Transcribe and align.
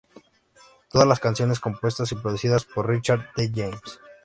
Todas 0.89 1.07
las 1.07 1.19
canciones 1.19 1.59
compuestas 1.59 2.11
y 2.11 2.15
producidas 2.15 2.65
por 2.65 2.89
Richard 2.89 3.29
D. 3.37 3.51
James. 3.53 3.99